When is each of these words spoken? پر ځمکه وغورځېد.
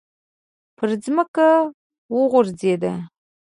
پر 0.77 0.89
ځمکه 1.03 1.47
وغورځېد. 2.15 2.83